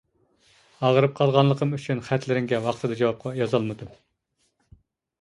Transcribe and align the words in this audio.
ئاغرىپ 0.87 1.13
قالغانلىقىم 1.19 1.77
ئۈچۈن 1.79 2.03
خەتلىرىڭگە 2.09 2.65
ۋاقتىدا 2.67 3.01
جاۋاب 3.05 3.39
يازالمىدىم. 3.45 3.97